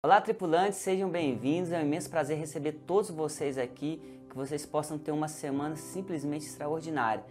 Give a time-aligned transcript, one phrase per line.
[0.00, 1.72] Olá, tripulantes, sejam bem-vindos.
[1.72, 6.46] É um imenso prazer receber todos vocês aqui, que vocês possam ter uma semana simplesmente
[6.46, 7.24] extraordinária.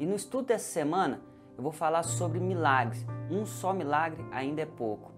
[0.00, 1.20] E no estudo dessa semana,
[1.56, 3.06] eu vou falar sobre milagres.
[3.30, 5.12] Um só milagre ainda é pouco.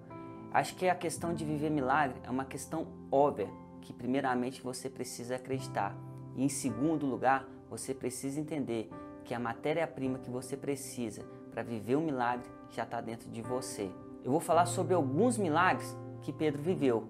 [0.52, 3.48] Acho que a questão de viver milagre é uma questão óbvia,
[3.80, 5.96] que primeiramente você precisa acreditar.
[6.36, 8.90] E em segundo lugar, você precisa entender
[9.24, 13.90] que a matéria-prima que você precisa para viver um milagre já está dentro de você.
[14.22, 17.04] Eu vou falar sobre alguns milagres que Pedro viveu.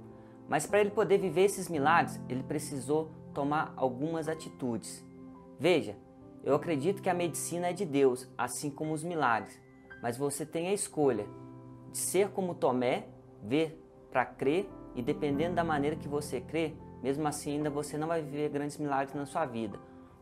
[0.49, 5.05] Mas para ele poder viver esses milagres, ele precisou tomar algumas atitudes.
[5.59, 5.97] Veja,
[6.43, 9.61] eu acredito que a medicina é de Deus, assim como os milagres.
[10.03, 11.27] Mas você tem a escolha
[11.93, 13.07] de ser como Tomé,
[13.43, 13.81] ver
[14.11, 18.23] para crer, e dependendo da maneira que você crê, mesmo assim ainda você não vai
[18.23, 19.79] viver grandes milagres na sua vida.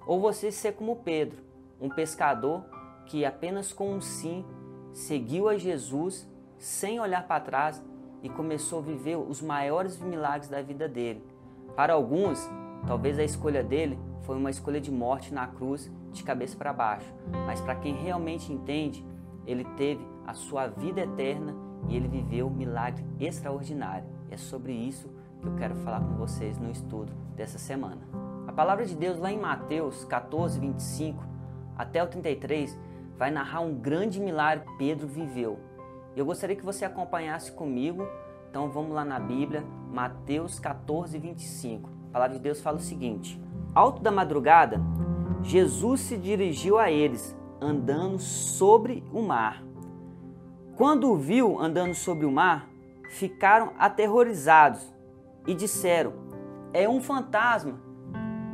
[0.06, 1.42] Ou você ser como Pedro,
[1.80, 2.64] um pescador
[3.06, 4.44] que apenas com um sim
[4.92, 7.82] seguiu a Jesus sem olhar para trás
[8.22, 11.22] e começou a viver os maiores milagres da vida dele.
[11.76, 12.48] Para alguns,
[12.86, 17.12] talvez a escolha dele foi uma escolha de morte na cruz, de cabeça para baixo,
[17.46, 19.04] mas para quem realmente entende,
[19.46, 21.54] ele teve a sua vida eterna
[21.88, 24.06] e ele viveu um milagre extraordinário.
[24.30, 25.08] É sobre isso
[25.40, 28.00] que eu quero falar com vocês no estudo dessa semana.
[28.46, 31.22] A palavra de Deus lá em Mateus 14, 25
[31.76, 32.76] até o 33
[33.16, 35.58] vai narrar um grande milagre que Pedro viveu
[36.18, 38.06] eu gostaria que você acompanhasse comigo.
[38.50, 41.88] Então vamos lá na Bíblia, Mateus 14, 25.
[42.08, 43.40] A palavra de Deus fala o seguinte:
[43.74, 44.80] Alto da madrugada,
[45.42, 49.62] Jesus se dirigiu a eles, andando sobre o mar.
[50.76, 52.68] Quando o viu andando sobre o mar,
[53.10, 54.92] ficaram aterrorizados
[55.46, 56.14] e disseram:
[56.72, 57.78] É um fantasma.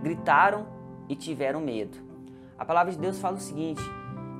[0.02, 0.66] Gritaram
[1.08, 1.96] e tiveram medo.
[2.58, 3.82] A palavra de Deus fala o seguinte: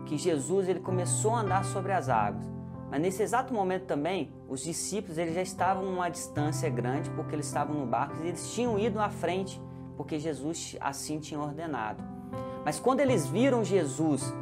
[0.05, 2.53] que Jesus ele começou a andar sobre as águas.
[2.95, 7.47] Mas nesse exato momento também, os discípulos eles já estavam numa distância grande porque eles
[7.47, 9.61] estavam no barco e eles tinham ido à frente
[9.97, 12.05] porque Jesus assim tinha ordenado.
[12.64, 14.33] Mas quando eles viram Jesus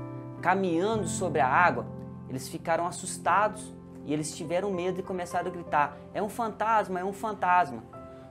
[0.42, 1.86] caminhando sobre a água,
[2.28, 7.04] eles ficaram assustados e eles tiveram medo e começaram a gritar: "É um fantasma, é
[7.04, 7.82] um fantasma".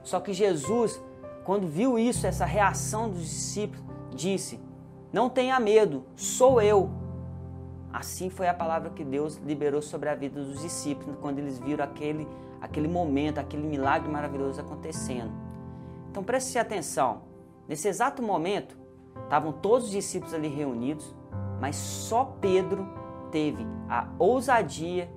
[0.04, 1.02] Só que Jesus,
[1.44, 4.60] quando viu isso, essa reação dos discípulos, disse:
[5.12, 7.01] "Não tenha medo, sou eu.
[7.94, 11.84] Assim foi a palavra que Deus liberou sobre a vida dos discípulos quando eles viram
[11.84, 12.28] aquele,
[12.62, 15.32] aquele momento, aquele milagre maravilhoso acontecendo.
[16.10, 17.24] Então preste atenção.
[17.68, 18.78] Nesse exato momento,
[19.24, 21.16] estavam todos os discípulos ali reunidos,
[21.60, 22.88] mas só Pedro
[23.32, 25.10] teve a ousadia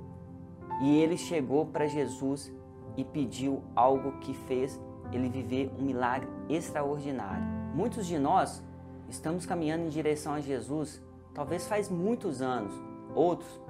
[0.81, 2.53] e ele chegou para Jesus
[2.97, 4.81] e pediu algo que fez
[5.13, 7.45] ele viver um milagre extraordinário.
[7.75, 8.63] Muitos de nós
[9.09, 11.03] estamos caminhando em direção a Jesus
[11.35, 12.73] talvez faz muitos anos,
[13.15, 13.61] outros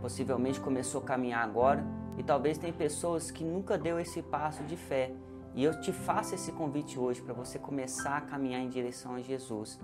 [0.00, 1.84] possivelmente começou a caminhar agora
[2.18, 5.12] e talvez tem pessoas que nunca deu esse passo de fé.
[5.54, 9.20] E eu te faço esse convite hoje para você começar a caminhar em direção a
[9.20, 9.78] Jesus.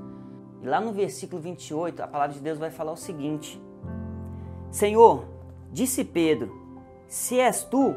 [0.60, 3.62] E lá no versículo 28, a palavra de Deus vai falar o seguinte:
[4.70, 5.26] Senhor,
[5.70, 6.52] disse Pedro,
[7.06, 7.94] se és tu,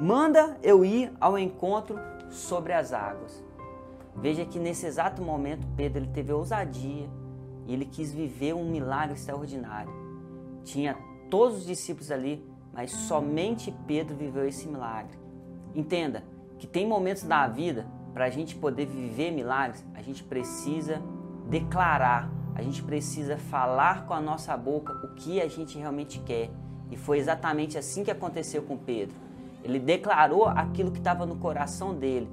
[0.00, 1.98] manda eu ir ao encontro
[2.30, 3.44] sobre as águas.
[4.16, 7.08] Veja que nesse exato momento Pedro ele teve ousadia
[7.68, 9.92] e ele quis viver um milagre extraordinário.
[10.64, 10.96] Tinha
[11.30, 12.42] todos os discípulos ali,
[12.72, 15.18] mas somente Pedro viveu esse milagre.
[15.74, 16.24] Entenda
[16.58, 21.00] que tem momentos da vida para a gente poder viver milagres, a gente precisa
[21.48, 26.50] declarar, a gente precisa falar com a nossa boca o que a gente realmente quer.
[26.90, 29.14] E foi exatamente assim que aconteceu com Pedro.
[29.62, 32.28] Ele declarou aquilo que estava no coração dele.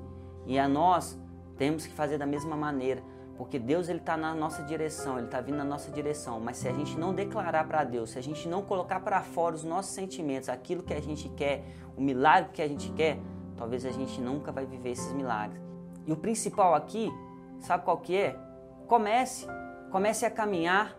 [0.46, 1.19] E a nós
[1.57, 3.03] temos que fazer da mesma maneira.
[3.38, 6.40] Porque Deus ele está na nossa direção, ele está vindo na nossa direção.
[6.40, 9.56] Mas se a gente não declarar para Deus, se a gente não colocar para fora
[9.56, 11.66] os nossos sentimentos, aquilo que a gente quer,
[11.97, 13.19] o milagre que a gente quer,
[13.57, 15.62] talvez a gente nunca vai viver esses milagres.
[16.06, 17.12] E o principal aqui,
[17.59, 18.40] sabe qual que é?
[18.88, 19.47] Comece,
[19.91, 20.96] comece a caminhar,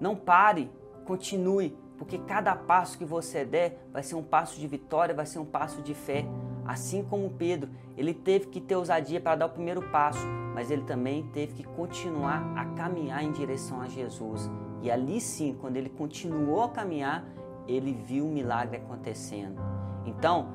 [0.00, 0.70] não pare,
[1.04, 5.38] continue, porque cada passo que você der vai ser um passo de vitória, vai ser
[5.38, 6.26] um passo de fé.
[6.66, 10.82] Assim como Pedro, ele teve que ter ousadia para dar o primeiro passo, mas ele
[10.82, 14.50] também teve que continuar a caminhar em direção a Jesus.
[14.82, 17.24] E ali sim, quando ele continuou a caminhar,
[17.66, 19.60] ele viu o milagre acontecendo.
[20.06, 20.48] Então,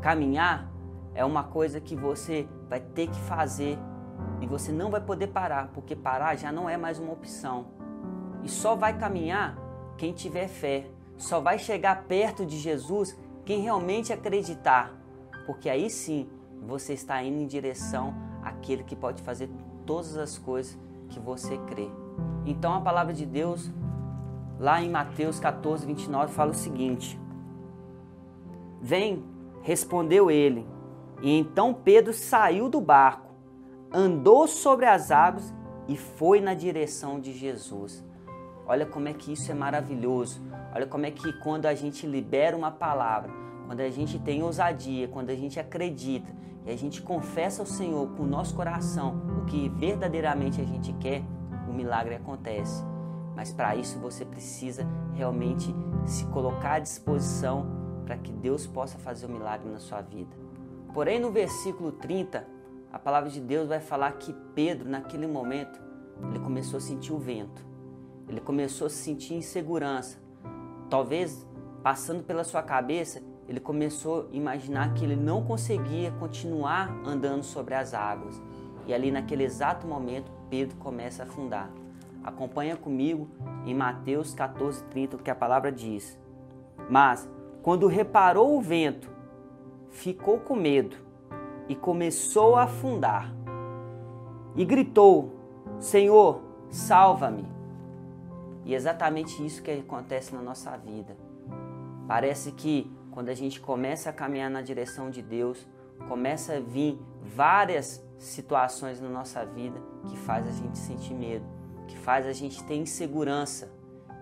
[0.00, 0.70] caminhar
[1.14, 3.78] é uma coisa que você vai ter que fazer
[4.40, 7.66] e você não vai poder parar, porque parar já não é mais uma opção.
[8.42, 9.56] E só vai caminhar
[9.96, 10.86] quem tiver fé.
[11.16, 15.01] Só vai chegar perto de Jesus quem realmente acreditar
[15.42, 16.28] porque aí sim
[16.62, 19.50] você está indo em direção àquele que pode fazer
[19.84, 20.78] todas as coisas
[21.08, 21.88] que você crê.
[22.46, 23.70] Então a palavra de Deus,
[24.58, 27.18] lá em Mateus 14, 29, fala o seguinte:
[28.80, 29.24] Vem,
[29.62, 30.66] respondeu ele,
[31.20, 33.32] E então Pedro saiu do barco,
[33.92, 35.54] andou sobre as águas
[35.86, 38.04] e foi na direção de Jesus.
[38.66, 40.40] Olha como é que isso é maravilhoso.
[40.74, 43.30] Olha como é que quando a gente libera uma palavra,
[43.66, 46.30] quando a gente tem ousadia, quando a gente acredita
[46.64, 50.92] e a gente confessa ao Senhor com o nosso coração o que verdadeiramente a gente
[50.94, 51.22] quer,
[51.68, 52.84] o milagre acontece.
[53.34, 55.74] Mas para isso você precisa realmente
[56.06, 57.66] se colocar à disposição
[58.04, 60.36] para que Deus possa fazer o milagre na sua vida.
[60.92, 62.46] Porém, no versículo 30,
[62.92, 65.80] a palavra de Deus vai falar que Pedro, naquele momento,
[66.28, 67.64] ele começou a sentir o vento.
[68.28, 70.18] Ele começou a sentir insegurança.
[70.90, 71.46] Talvez
[71.82, 77.74] passando pela sua cabeça, ele começou a imaginar que ele não conseguia continuar andando sobre
[77.74, 78.40] as águas.
[78.86, 81.70] E ali naquele exato momento, Pedro começa a afundar.
[82.22, 83.28] Acompanha comigo
[83.66, 86.18] em Mateus 14:30, o que a palavra diz.
[86.88, 87.28] Mas
[87.62, 89.10] quando reparou o vento,
[89.90, 90.96] ficou com medo
[91.68, 93.32] e começou a afundar.
[94.54, 95.34] E gritou:
[95.78, 97.46] Senhor, salva-me.
[98.64, 101.16] E é exatamente isso que acontece na nossa vida.
[102.06, 105.66] Parece que quando a gente começa a caminhar na direção de Deus,
[106.08, 111.44] começa a vir várias situações na nossa vida que faz a gente sentir medo,
[111.86, 113.70] que faz a gente ter insegurança.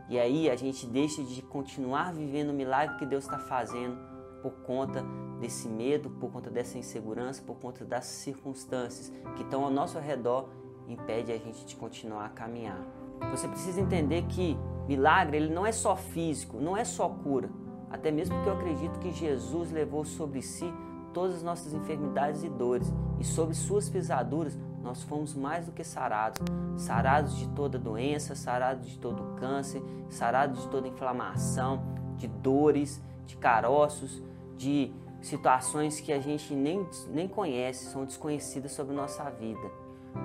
[0.08, 3.96] E aí a gente deixa de continuar vivendo o milagre que Deus está fazendo
[4.42, 5.04] por conta
[5.38, 10.48] desse medo, por conta dessa insegurança, por conta das circunstâncias que estão ao nosso redor
[10.88, 12.84] impede a gente de continuar a caminhar.
[13.30, 14.58] Você precisa entender que
[14.88, 17.48] milagre ele não é só físico, não é só cura.
[17.90, 20.72] Até mesmo porque eu acredito que Jesus levou sobre si
[21.12, 25.82] todas as nossas enfermidades e dores, e sobre suas pisaduras nós fomos mais do que
[25.82, 26.40] sarados
[26.80, 31.82] sarados de toda doença, sarados de todo câncer, sarados de toda inflamação,
[32.16, 34.22] de dores, de caroços,
[34.56, 39.70] de situações que a gente nem, nem conhece, são desconhecidas sobre nossa vida.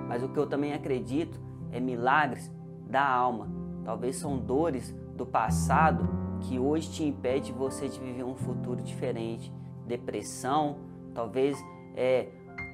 [0.08, 1.38] Mas o que eu também acredito
[1.70, 2.50] é milagres
[2.88, 3.48] da alma.
[3.84, 6.08] Talvez são dores do passado
[6.40, 9.52] que hoje te impede você de viver um futuro diferente.
[9.86, 10.78] Depressão,
[11.14, 11.56] talvez
[11.94, 12.28] é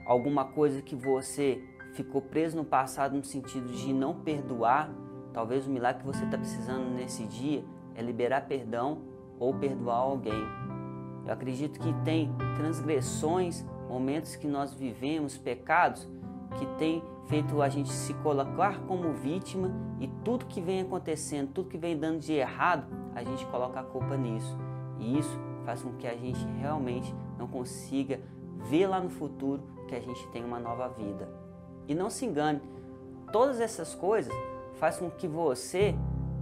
[0.06, 1.62] alguma coisa que você
[1.94, 4.90] ficou preso no passado no sentido de não perdoar.
[5.32, 7.64] Talvez o milagre que você está precisando nesse dia
[7.94, 9.02] é liberar perdão
[9.38, 10.44] ou perdoar alguém.
[11.24, 16.08] Eu acredito que tem transgressões, momentos que nós vivemos, pecados,
[16.58, 19.70] que tem feito a gente se colocar como vítima
[20.00, 23.84] e tudo que vem acontecendo, tudo que vem dando de errado, a gente coloca a
[23.84, 24.56] culpa nisso.
[24.98, 28.20] E isso faz com que a gente realmente não consiga
[28.68, 31.28] ver lá no futuro que a gente tem uma nova vida.
[31.88, 32.60] E não se engane,
[33.32, 34.32] todas essas coisas
[34.74, 35.94] faz com que você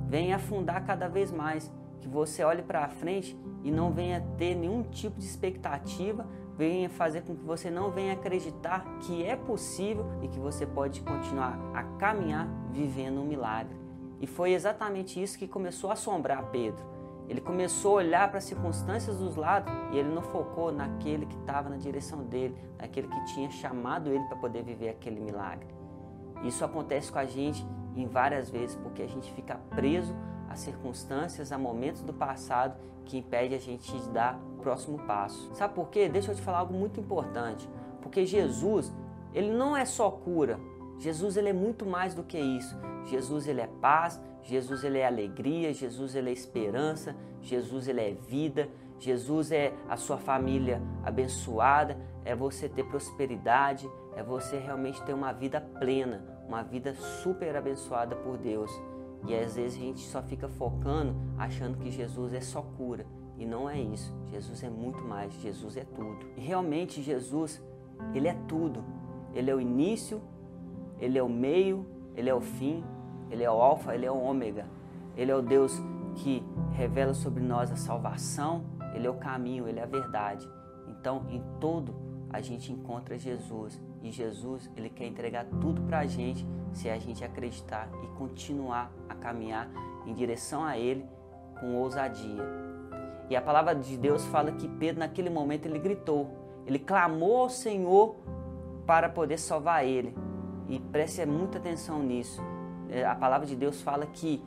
[0.09, 4.83] venha afundar cada vez mais, que você olhe para frente e não venha ter nenhum
[4.83, 6.27] tipo de expectativa
[6.61, 11.01] venha fazer com que você não venha acreditar que é possível e que você pode
[11.01, 13.75] continuar a caminhar vivendo um milagre.
[14.21, 16.85] E foi exatamente isso que começou a assombrar Pedro.
[17.31, 21.37] Ele começou a olhar para as circunstâncias dos lados e ele não focou naquele que
[21.37, 25.67] estava na direção dele, naquele que tinha chamado ele para poder viver aquele milagre.
[26.45, 27.67] Isso acontece com a gente
[27.97, 30.15] em várias vezes porque a gente fica preso
[30.51, 35.51] a circunstâncias, a momentos do passado que impede a gente de dar o próximo passo.
[35.55, 36.09] Sabe por quê?
[36.09, 37.69] Deixa eu te falar algo muito importante.
[38.03, 38.93] Porque Jesus,
[39.33, 40.59] ele não é só cura.
[40.99, 42.77] Jesus ele é muito mais do que isso.
[43.07, 48.13] Jesus ele é paz, Jesus ele é alegria, Jesus ele é esperança, Jesus ele é
[48.13, 55.15] vida, Jesus é a sua família abençoada, é você ter prosperidade, é você realmente ter
[55.15, 58.71] uma vida plena, uma vida super abençoada por Deus.
[59.27, 63.07] E às vezes a gente só fica focando achando que Jesus é só cura.
[63.37, 64.15] E não é isso.
[64.31, 65.33] Jesus é muito mais.
[65.35, 66.27] Jesus é tudo.
[66.37, 67.63] E realmente Jesus,
[68.15, 68.85] ele é tudo.
[69.35, 70.21] Ele é o início,
[70.99, 72.85] ele é o meio, ele é o fim,
[73.31, 74.67] ele é o alfa, ele é o ômega.
[75.17, 75.81] Ele é o Deus
[76.17, 80.49] que revela sobre nós a salvação, ele é o caminho, ele é a verdade.
[80.89, 81.95] Então, em todo
[82.29, 83.81] a gente encontra Jesus.
[84.03, 88.91] E Jesus, ele quer entregar tudo para a gente se a gente acreditar e continuar
[89.09, 89.69] a caminhar
[90.07, 91.05] em direção a Ele
[91.61, 92.43] com ousadia.
[93.29, 96.29] E a palavra de Deus fala que Pedro, naquele momento, ele gritou,
[96.67, 98.17] ele clamou ao Senhor
[98.85, 100.17] para poder salvar ele.
[100.69, 102.43] E preste muita atenção nisso.
[102.89, 104.43] É, a palavra de Deus fala que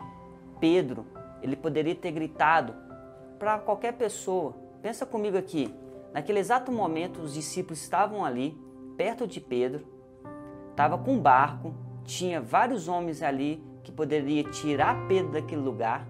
[0.60, 1.06] Pedro,
[1.42, 2.76] ele poderia ter gritado
[3.40, 4.54] para qualquer pessoa.
[4.82, 5.74] Pensa comigo aqui.
[6.14, 8.58] Naquele exato momento, os discípulos estavam ali,
[8.98, 9.86] perto de Pedro,
[10.72, 11.74] estava com um barco,
[12.04, 16.08] tinha vários homens ali que poderia tirar Pedro daquele lugar.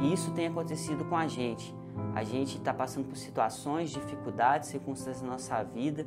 [0.00, 1.74] E isso tem acontecido com a gente.
[2.14, 6.06] a gente está passando por situações, dificuldades, circunstâncias na nossa vida,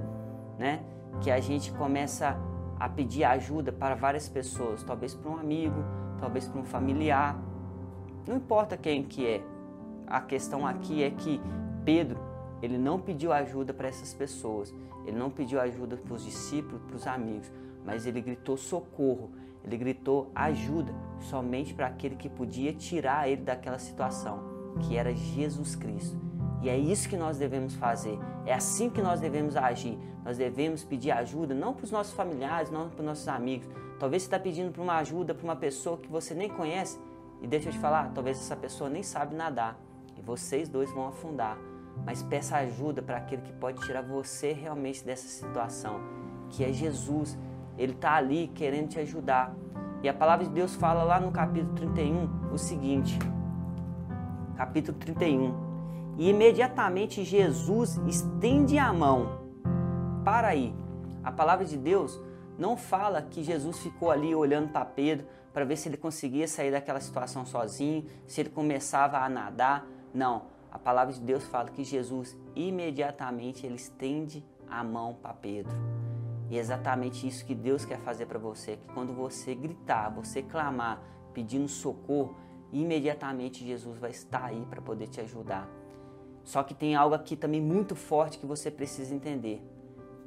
[0.57, 0.83] né?
[1.21, 2.35] Que a gente começa
[2.79, 5.83] a pedir ajuda para várias pessoas, talvez para um amigo,
[6.19, 7.39] talvez para um familiar,
[8.27, 9.43] não importa quem que é.
[10.07, 11.39] A questão aqui é que
[11.83, 12.19] Pedro,
[12.61, 14.73] ele não pediu ajuda para essas pessoas,
[15.05, 17.51] ele não pediu ajuda para os discípulos, para os amigos,
[17.85, 19.31] mas ele gritou socorro,
[19.63, 24.39] ele gritou ajuda somente para aquele que podia tirar ele daquela situação,
[24.81, 26.17] que era Jesus Cristo.
[26.61, 29.97] E é isso que nós devemos fazer, é assim que nós devemos agir.
[30.23, 33.67] Nós devemos pedir ajuda não para os nossos familiares, não para os nossos amigos.
[33.99, 36.97] Talvez você está pedindo para uma ajuda para uma pessoa que você nem conhece,
[37.41, 39.79] e deixa eu te falar, talvez essa pessoa nem sabe nadar
[40.17, 41.57] e vocês dois vão afundar.
[42.03, 45.99] Mas peça ajuda para aquele que pode tirar você realmente dessa situação,
[46.49, 47.37] que é Jesus.
[47.77, 49.55] Ele está ali querendo te ajudar.
[50.03, 53.17] E a palavra de Deus fala lá no capítulo 31 o seguinte:
[54.55, 55.65] capítulo 31.
[56.17, 59.45] E imediatamente Jesus estende a mão.
[60.23, 60.73] Para aí.
[61.23, 62.21] A palavra de Deus
[62.57, 66.71] não fala que Jesus ficou ali olhando para Pedro para ver se ele conseguia sair
[66.71, 69.87] daquela situação sozinho, se ele começava a nadar.
[70.13, 70.43] Não,
[70.75, 75.71] a palavra de Deus fala que Jesus imediatamente ele estende a mão para Pedro.
[76.49, 80.43] E é exatamente isso que Deus quer fazer para você, que quando você gritar, você
[80.43, 81.01] clamar,
[81.33, 82.35] pedindo socorro,
[82.73, 85.65] imediatamente Jesus vai estar aí para poder te ajudar.
[86.43, 89.63] Só que tem algo aqui também muito forte que você precisa entender.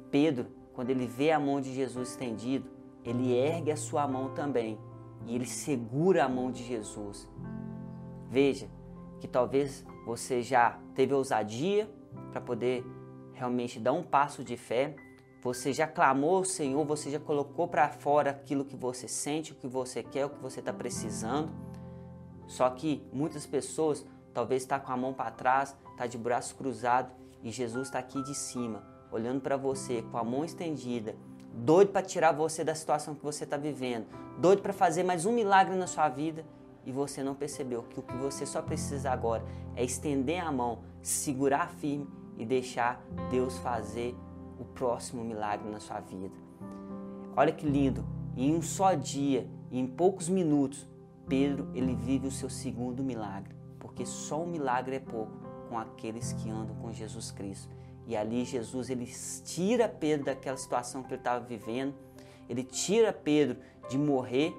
[0.09, 2.67] Pedro, quando ele vê a mão de Jesus estendido,
[3.05, 4.79] ele ergue a sua mão também
[5.27, 7.29] e ele segura a mão de Jesus.
[8.27, 8.67] Veja
[9.19, 11.87] que talvez você já teve ousadia
[12.31, 12.83] para poder
[13.31, 14.95] realmente dar um passo de fé,
[15.39, 19.55] você já clamou ao Senhor, você já colocou para fora aquilo que você sente, o
[19.55, 21.53] que você quer, o que você está precisando.
[22.47, 27.13] Só que muitas pessoas talvez está com a mão para trás, está de braço cruzado
[27.43, 31.15] e Jesus está aqui de cima olhando para você com a mão estendida,
[31.53, 34.07] doido para tirar você da situação que você está vivendo,
[34.39, 36.43] doido para fazer mais um milagre na sua vida
[36.85, 39.43] e você não percebeu que o que você só precisa agora
[39.75, 42.07] é estender a mão, segurar firme
[42.37, 44.15] e deixar Deus fazer
[44.59, 46.35] o próximo milagre na sua vida.
[47.35, 48.05] Olha que lindo!
[48.35, 50.87] Em um só dia, em poucos minutos,
[51.27, 55.31] Pedro ele vive o seu segundo milagre, porque só um milagre é pouco
[55.69, 57.73] com aqueles que andam com Jesus Cristo.
[58.07, 59.05] E ali Jesus ele
[59.43, 61.93] tira Pedro daquela situação que ele estava vivendo,
[62.49, 63.57] ele tira Pedro
[63.87, 64.55] de morrer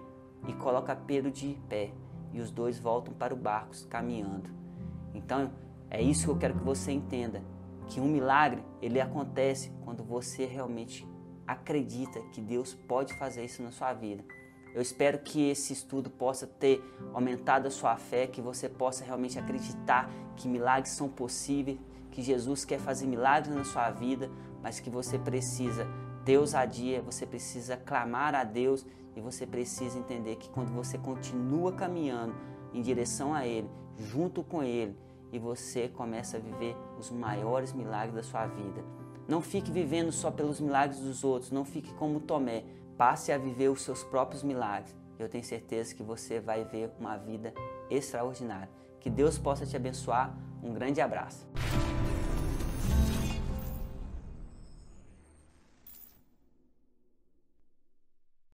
[0.46, 1.90] e coloca Pedro de pé.
[2.32, 4.50] E os dois voltam para o barco caminhando.
[5.14, 5.50] Então
[5.90, 7.42] é isso que eu quero que você entenda,
[7.88, 11.06] que um milagre ele acontece quando você realmente
[11.46, 14.24] acredita que Deus pode fazer isso na sua vida.
[14.72, 16.80] Eu espero que esse estudo possa ter
[17.12, 21.78] aumentado a sua fé, que você possa realmente acreditar que milagres são possíveis,
[22.12, 24.30] que Jesus quer fazer milagres na sua vida,
[24.62, 25.88] mas que você precisa
[26.30, 31.72] ter ousadia, você precisa clamar a Deus e você precisa entender que quando você continua
[31.72, 32.36] caminhando
[32.72, 33.68] em direção a Ele,
[33.98, 34.96] junto com Ele,
[35.32, 38.84] e você começa a viver os maiores milagres da sua vida.
[39.26, 42.62] Não fique vivendo só pelos milagres dos outros, não fique como Tomé.
[42.96, 44.94] Passe a viver os seus próprios milagres.
[45.18, 47.52] Eu tenho certeza que você vai ver uma vida
[47.90, 48.70] extraordinária.
[49.00, 50.32] Que Deus possa te abençoar.
[50.62, 51.44] Um grande abraço.